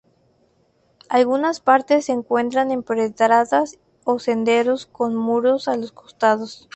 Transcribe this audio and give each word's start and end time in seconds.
Algunas 1.09 1.59
partes 1.59 2.05
se 2.05 2.11
encuentran 2.11 2.71
empedradas 2.71 3.77
o 4.03 4.17
senderos 4.17 4.87
con 4.87 5.15
muros 5.15 5.67
a 5.67 5.77
los 5.77 5.91
costados. 5.91 6.69